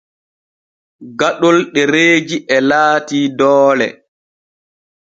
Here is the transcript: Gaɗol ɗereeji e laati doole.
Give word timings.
Gaɗol 1.19 1.57
ɗereeji 1.73 2.37
e 2.55 2.57
laati 2.69 3.17
doole. 3.37 3.87